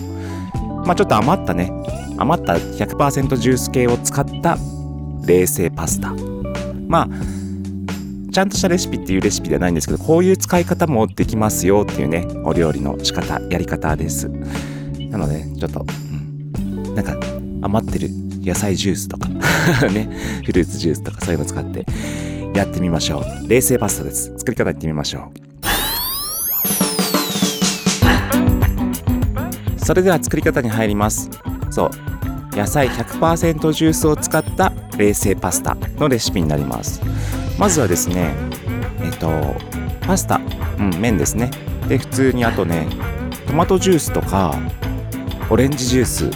[0.86, 1.72] まあちょっと余ったね。
[2.18, 4.58] 余った100%ジュース系を使った
[5.26, 6.14] 冷製パスタ。
[6.88, 7.10] まあ
[8.32, 14.30] ちゃんとしたレシピっていうレシピではないんですけどこういう使い方もできますよっていうねお料理の仕方やり方です。
[15.10, 17.18] なのでちょっと、うん、なんか
[17.62, 18.08] 余ってる
[18.42, 19.28] 野菜ジュースとか
[19.92, 20.10] ね
[20.46, 21.86] フルーツジュースとかそういうの使って
[22.54, 23.48] やってみましょう。
[23.50, 24.34] 冷製パスタです。
[24.38, 25.51] 作り方いってみましょう。
[29.84, 31.30] それでは作り方に入ります。
[31.70, 32.56] そう。
[32.56, 37.02] 野菜100%ジュースを使った冷製パスタのレシピになります。
[37.58, 38.34] まずはですね
[39.02, 39.30] えっと
[40.02, 40.40] パスタ。
[40.78, 41.50] うん麺ですね。
[41.88, 42.88] で普通にあとね
[43.48, 44.54] トマトジュースとか
[45.50, 46.30] オレンジジュース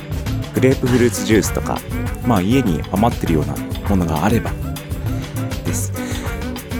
[0.53, 1.79] グレープフルーツジュースとか
[2.25, 3.55] まあ家に余ってるような
[3.89, 4.51] ものがあれば
[5.65, 5.91] です。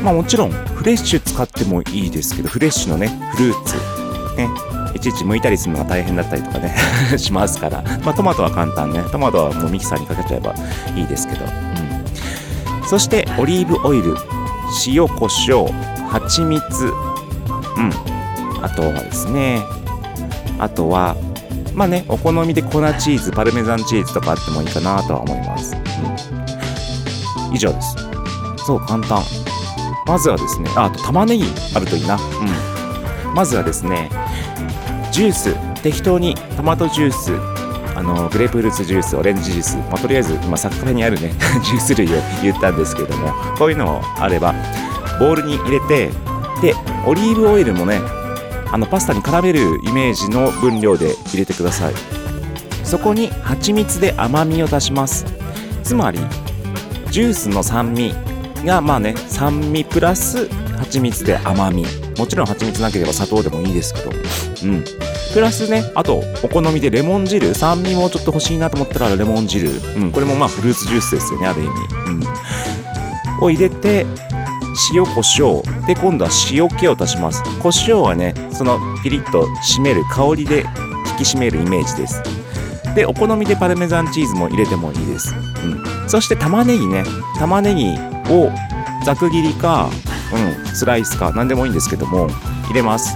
[0.03, 3.75] まあもちろんフレッシュ使ってもいいですけどフレッシュのねフルーツ
[4.37, 4.49] ね
[5.05, 6.75] ちいち剥いたりするのが大変だったりとかね
[7.17, 7.83] しますから。
[8.03, 9.03] まあトマトは簡単ね。
[9.11, 10.53] トマトはもうミキサーにかけちゃえば
[10.95, 14.15] いいですけど、うん、そしてオリーブオイル。
[14.87, 16.85] 塩コショウ蜂蜜。
[16.85, 17.91] うん。
[18.63, 19.63] あとはですね。
[20.57, 21.15] あとは
[21.75, 25.75] まあねお好みで粉チーズパルメザンチーズとかあってもいいかなとは思います、
[27.47, 27.95] うん、以上です。
[28.65, 29.21] そう簡単。
[30.07, 30.69] まずはですね。
[30.75, 31.45] ああと玉ねぎ
[31.75, 32.15] あるといいな。
[32.15, 33.35] うん。
[33.35, 34.09] まずはですね
[35.15, 35.81] ジュース。
[35.81, 37.31] 適当にトマトジュース。
[37.95, 41.31] あのグレープフルーツジュースオレンジジュース、まあ、とりあえず今サッカフェにあるね
[41.63, 42.11] ジュース類を
[42.43, 44.53] 言ったんですけれどもこういうのあれば
[45.17, 46.09] ボウルに入れて
[46.61, 48.01] でオリーブオイルもね
[48.69, 51.93] あのパスタに絡めるイメージの分量で入れてください。
[52.83, 55.25] そこに蜂蜜で甘みを出します。
[55.81, 56.19] つまり
[57.09, 58.13] ジュースの酸味
[58.65, 62.04] がまあね酸味プラス蜂蜜で甘み。
[62.17, 64.11] もちろん蜂蜜なければ砂糖でもいいですけど。
[64.11, 64.83] うん。
[65.33, 67.53] プラスねあとお好みでレモン汁。
[67.53, 71.71] 酸味もちょっと欲しいなと思ったらレモン汁、うん、これもまあフルーツジュースですよねある意味、
[72.07, 74.05] うん、を入れて
[74.93, 77.43] 塩コショウで今度は塩気を足します。
[77.59, 79.45] コショウはねそのピリッと
[79.77, 82.21] 締める香りで引き締めるイメージです。
[82.95, 87.03] でお好みでパルメザンチーズも入れてもいいです、うん、そして玉ねぎね。
[87.37, 87.89] 玉ねぎ
[88.31, 88.51] を
[89.05, 89.89] ざく切りか、
[90.35, 92.29] うん、スライスか何でもいいんですけども
[92.67, 93.15] 入れます。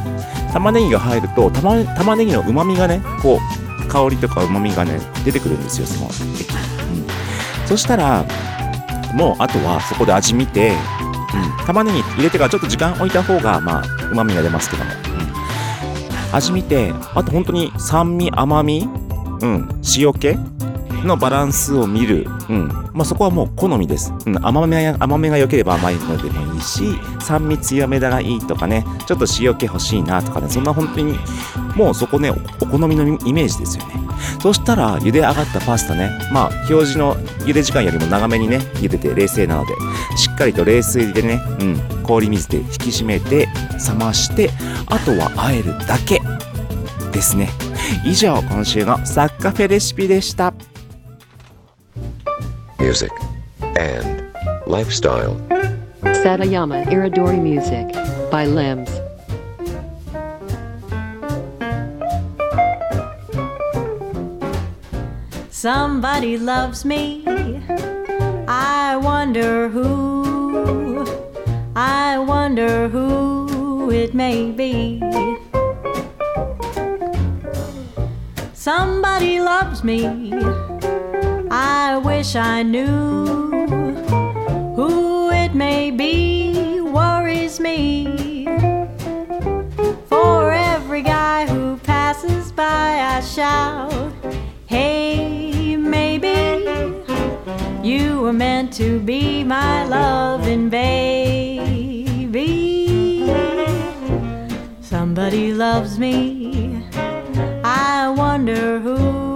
[0.54, 3.40] 玉ねぎが入ると玉玉ねぎのうまみがねこ
[3.84, 8.26] う香りとかうまみがね出てくるんですよその液、うん、そしたら
[9.14, 10.74] もうあとはそこで味見て
[11.32, 18.88] うん、玉ねぎ入れてからちょっと時間置いた方がまあうまみが出ますけども、うん、味見てあと本当に酸味甘み、
[19.42, 20.36] うん、塩気
[21.04, 22.68] のバランスを見る、うん。
[22.94, 26.84] まあ、そこはもう好みです、うん、甘め甘めが良ければ甘いのでもいいし
[27.22, 28.86] 酸味強めだがいいとかね。
[29.08, 30.50] ちょっと塩気欲しいなとかね。
[30.50, 31.18] そんな本当に
[31.76, 33.94] もうそこねお好みのイメージですよね。
[34.42, 36.12] そしたら茹で上がったパスタね。
[36.32, 39.74] まあ表示の茹で時間よりも長めにね茹でて冷静なので
[40.18, 43.48] しっかりと冷水でね、うん、氷水で引き締めて
[43.88, 44.50] 冷まして
[44.88, 46.22] あとは和えるだけ
[47.12, 47.50] ですね。
[48.06, 50.54] 以上今週のサッカフェレシピでした。
[52.80, 53.12] Music,
[53.62, 54.32] and
[54.66, 55.36] lifestyle.
[56.24, 57.92] Satayama Iridori Music
[58.32, 58.90] by Limbs.
[65.52, 67.28] Somebody loves me.
[68.48, 71.06] I wonder who.
[71.76, 75.04] I wonder who it may be.
[78.54, 80.32] Somebody loves me.
[81.62, 83.26] I wish I knew
[84.78, 86.80] who it may be.
[86.80, 88.46] Worries me.
[90.08, 94.14] For every guy who passes by, I shout,
[94.68, 96.38] Hey, maybe
[97.84, 102.38] you were meant to be my loving baby.
[104.80, 106.86] Somebody loves me.
[107.66, 109.29] I wonder who.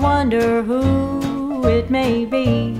[0.00, 2.79] Wonder who it may be.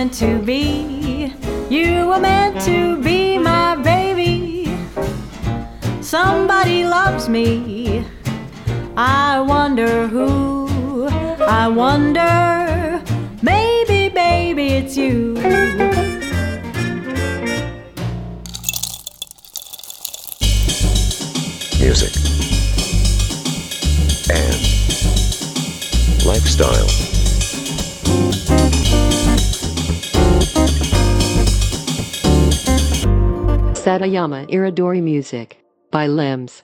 [0.00, 1.30] Meant to be.
[1.68, 4.74] You were meant to be my baby.
[6.00, 8.06] Somebody loves me.
[8.96, 11.06] I wonder who.
[11.40, 13.02] I wonder,
[13.42, 15.29] maybe, baby, it's you.
[33.99, 35.57] Satayama Iridori Music
[35.91, 36.63] by Limbs.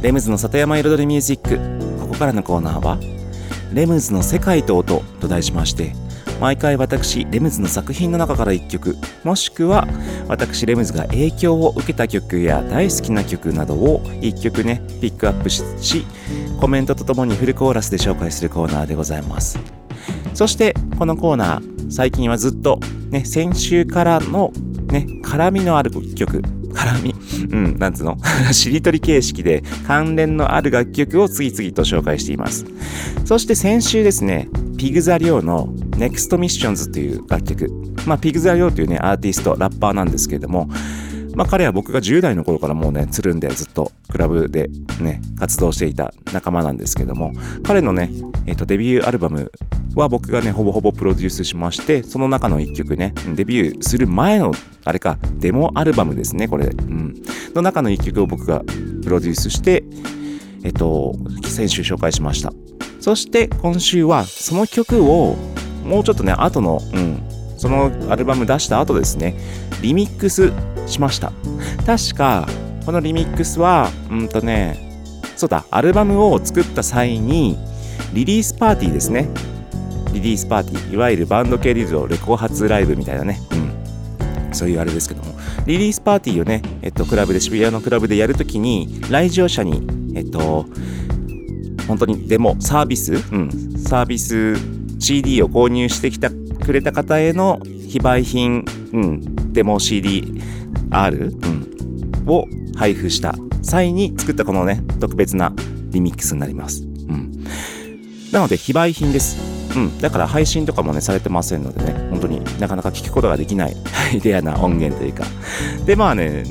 [0.00, 1.81] レムズの里山彩りミュージック
[2.13, 2.99] ここからのコーナーは
[3.73, 5.95] 「レムズの世界と音」と題しまして
[6.39, 9.87] 毎回私レムズの作品の中から1曲もしくは
[10.27, 15.63] 私レムズが影響を受けた曲や大好きな曲などを1曲ねピックアップし
[16.61, 19.57] コメントとともにフルコーラスで紹介するコーナーでございます。
[20.35, 24.53] そしてこのコーナー最近はずっとね先週からの
[24.91, 26.43] ね絡みのある曲
[26.83, 27.15] 絡み、
[27.51, 28.17] うん、なんつうの？
[28.51, 32.65] しりとり形式で関連のある楽曲を次々と紹介しています。
[33.25, 37.71] そして先週ですね、ピグザリョウの Next Missions という楽曲。
[38.05, 40.69] まあ、ピグザリョウというね、アーティスト、ラッパーなんですけれども、
[41.35, 44.69] まあ彼は僕が10代の頃からもうね、つるんでずっとクラブで
[45.01, 48.11] ね、活動していた仲間なんですけども、彼のね、
[48.45, 49.51] えっ、と、デビューアルバム
[49.99, 54.51] は僕がね、ほぼほぼプロデュースしまして、その中の一曲ね、デビューする前の、
[54.85, 56.67] あれか、デモアルバムですね、これ。
[56.67, 57.15] うん。
[57.53, 58.63] の中の一曲を僕が
[59.03, 59.83] プロデュースして、
[60.63, 61.15] えっと、
[61.45, 62.53] 先週紹介しました。
[62.99, 65.35] そして今週はその曲を
[65.85, 67.21] もうちょっとね、後の、うん、
[67.57, 69.35] そのアルバム出した後ですね、
[69.81, 70.53] リミックス
[70.87, 71.33] しました。
[71.85, 72.47] 確か、
[72.85, 74.79] このリミックスは、うんとね、
[75.35, 77.57] そうだ、アルバムを作った際に、
[78.13, 79.27] リリースパーティーですね。
[80.13, 83.39] リリースパーティー、いわゆるバンド系リゾレコ発ライブみたいなね。
[83.51, 84.55] うん。
[84.55, 85.33] そういうあれですけども。
[85.65, 90.65] リリースパーティーをね、えっと、クラブで、渋谷のクラブでやるときに、来場者に、えっと、
[91.87, 94.55] 本当にデモ、サービス、うん、サービス
[94.99, 97.59] CD を購入してきたくれた方への
[97.89, 100.33] 非売品、うん、デモ CDR、
[101.31, 105.53] うん、を配布した際に作ったこのね、特別な
[105.89, 106.83] リミックスになります。
[106.83, 107.31] うん。
[108.31, 109.52] なので、非売品です。
[109.75, 109.97] うん。
[109.99, 113.75] だから配信とかもね、されてませんのでね、本当になかなか聞くことができない
[114.23, 115.25] レアな音源というか。
[115.85, 116.43] で、まあね、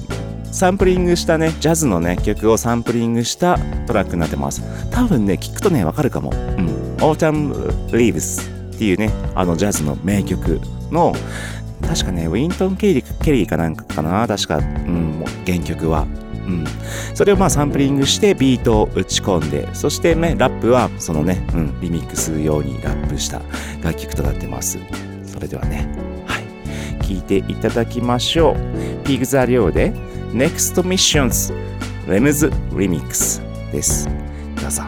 [0.50, 4.62] サンプリングしたね、ジャズのね、曲をサンプリングしたトラックになってます。
[4.90, 6.30] 多分ね、聞くとね、わかるかも。
[6.30, 6.96] うん。
[6.98, 7.52] Autumn
[7.88, 8.42] Leaves
[8.74, 10.60] っていうね、あのジャズの名曲
[10.90, 11.14] の、
[11.86, 16.06] 確かね、ウィントン・ケリーケリーかなんかかな確か、うん、原曲は。
[16.52, 16.66] うん。
[17.14, 23.40] それをまあサンプリングしてビートを打ち込んで、そしてね、ラップはそのね、うん、リミックス用にラップした
[23.82, 24.78] 楽曲となってます。
[25.24, 25.88] それではね、
[26.26, 27.04] はい。
[27.04, 29.04] 聴いていただきましょう。
[29.04, 29.92] ピグザリョウで
[30.32, 31.52] Next Missions
[32.08, 33.40] レムズリミックス
[33.72, 34.08] です。
[34.60, 34.82] どうぞ。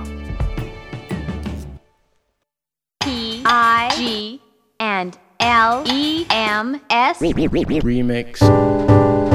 [3.00, 4.40] P I G
[4.78, 9.33] and L E M S Remix.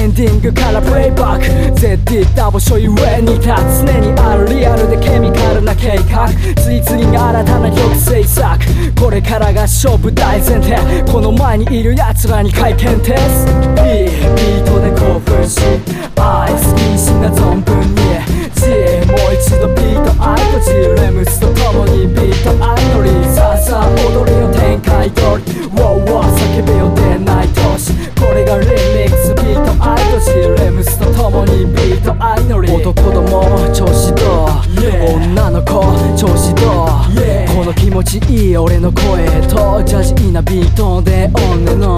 [0.00, 1.44] エンディングからプレイバック
[1.78, 6.26] ZD ダボショイ上に立つ常にあるリアルでケミカルな計画
[6.56, 8.64] 次々に新たな曲制作
[8.98, 11.12] これからが勝負大前提。
[11.12, 15.60] この前にいる奴らに会見テストいいビートで興奮し
[16.16, 18.39] 愛好きしな存分に。
[19.40, 20.72] G もう一度ビートアイと G
[21.02, 27.94] レムスと共にビートアイドリーさあさあ踊りを展開通り Wow wow 叫びを出ない年。
[28.20, 33.42] これがリミックスビートアイと G レムスと共にビートアイノリ男ども
[33.72, 35.80] 調子どう、女の子
[36.16, 41.96] 調子どう、この気持ちいい俺の声とジャジーなビートでオンネの。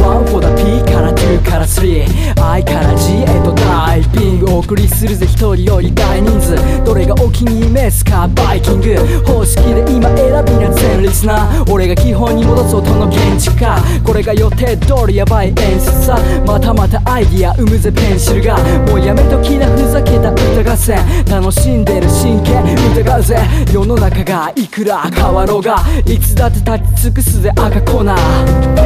[0.00, 4.54] One for the P から2から 3I から G へとダイビング。
[4.54, 6.56] お送りするぜ一人より大人数。
[6.84, 8.96] どれがお気に召すかバイキング。
[9.24, 11.72] 方式で今選びな全リスナー。
[11.72, 13.78] 俺が基本に戻す音の現地化。
[14.04, 16.18] これが予定通りやばい演出さ。
[16.46, 23.38] またまたアイディア生むぜペンシルがもうやめときなふざけた歌合戦楽しんでる真剣疑うぜ。
[23.72, 28.20] 世の中がいくら変わろうがいつだって立ち尽くすぜ赤コーナー。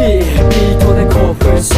[0.01, 1.75] いいビートで興奮し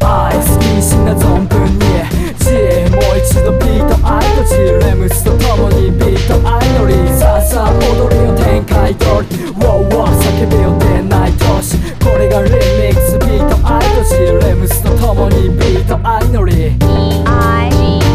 [0.00, 2.24] 愛好きにしな存分に。
[2.44, 2.50] G
[2.90, 4.56] もう一度ビートアイと G
[4.86, 13.53] レムスと共にビートアイノリさあさあ踊りを展開通り WOWOW 叫べよ出ない都市これがリミックスビート
[14.04, 18.13] アイと G レムスと共にビートアイノリ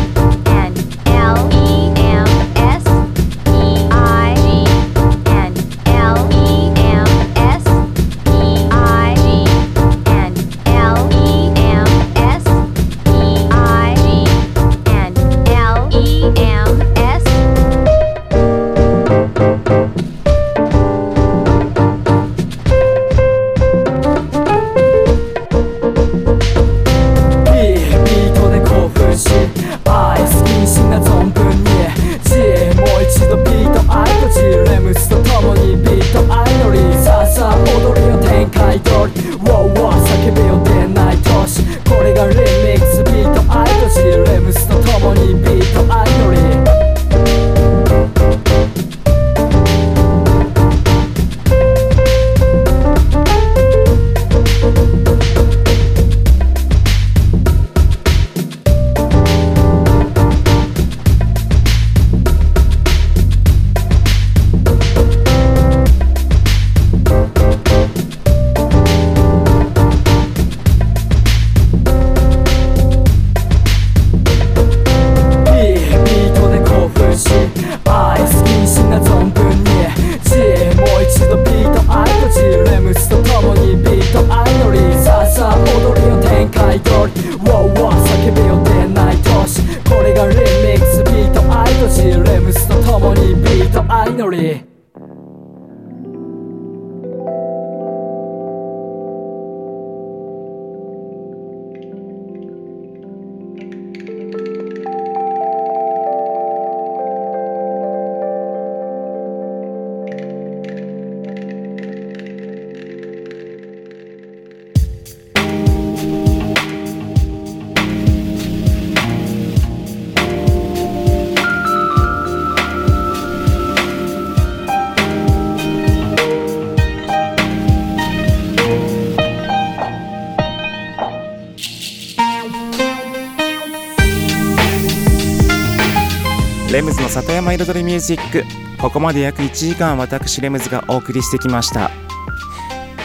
[136.80, 138.46] レムズの里山彩りミュージック。
[138.82, 141.92] ここまで約1時間私レムズがお送りしてきました。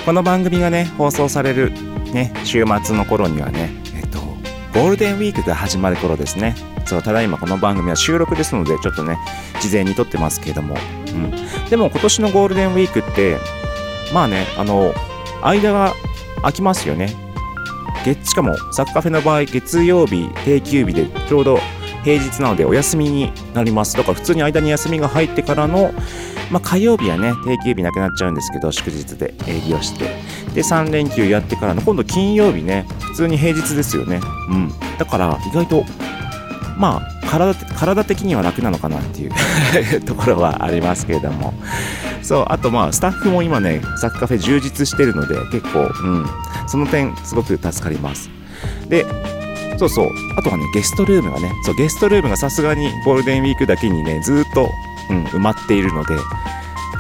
[0.07, 1.73] この番組がね放送される
[2.13, 4.21] ね週末の頃にはねえっと
[4.79, 6.55] ゴールデンウィークが始まる頃ですね。
[6.87, 9.19] そうただいまこの番組は収録ですのでちょっとね
[9.61, 10.77] 事前に撮ってますけれども、
[11.09, 11.33] うん、
[11.69, 13.39] でも今年のゴールデンウィークって
[14.13, 14.95] まあねあの
[15.43, 15.95] 間が
[16.43, 17.13] 空きますよね。
[18.05, 21.59] 月しかもサッカーフェの場合月曜日定休日でちょうど
[22.05, 23.97] 平日なのでお休みになります。
[23.97, 25.93] だから普通に間に休みが入ってからの、
[26.51, 30.05] まあ、火曜日はね定休日なくなっちゃうんですけど祝日で営業して。
[30.55, 34.21] で3連休やってからの今度金曜日ね普通に平日ですよね。
[34.51, 34.73] うん。
[34.99, 35.85] だから意外と
[36.77, 39.33] まあ体体的には楽なのかなっていう
[40.05, 41.55] ところはありますけれども。
[42.23, 46.27] そうあとまあスタッフも今ねサッカフェ充実してるので結構うん。
[46.67, 48.31] その点すごく助かります。
[48.89, 49.07] で
[49.79, 50.11] そうそう。
[50.37, 54.69] あとはねゲストルームがねそうゲストルームがさすがにゴールデンウィークだけにねずっと、
[55.11, 56.17] うん、埋まっているので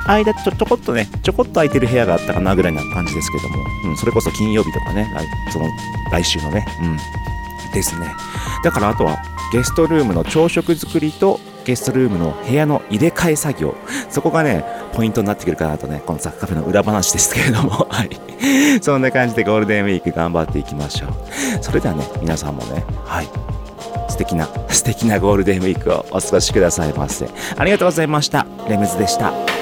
[0.06, 5.68] 間ちょちょこっとねちょこっと空いてる部屋があったかなぐらいな感じですけども、うん、それこそ金曜日とかね来その
[6.10, 6.96] 来週のねうん
[7.72, 8.06] ですね。
[8.62, 9.18] だからあとは
[9.52, 13.74] ゲストルームの朝食作りとゲストルームの部屋の入れ替え作業。
[14.10, 17.86] そこがねポイントになってくるかなとねこのザッカフェの裏話ですけれども。
[17.90, 18.10] はい。
[18.80, 21.10] そんな感じでゴールデンウィーク頑張っていきましょう。
[21.62, 23.28] それではね皆さんもねはい。
[24.08, 27.28] 素敵な素敵なゴールデンウィークをお過ごしくださいませ。
[27.56, 28.46] ありがとうございました。
[28.68, 29.53] レムズでした。